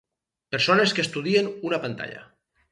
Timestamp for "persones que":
0.55-1.05